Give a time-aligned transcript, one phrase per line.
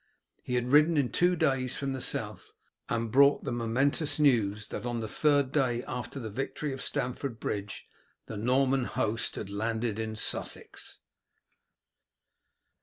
[0.41, 2.53] He had ridden in two days from the South,
[2.89, 7.39] and brought the momentous news that on the third day after the victory of Stamford
[7.39, 7.85] Bridge
[8.25, 11.01] the Norman host had landed in Sussex.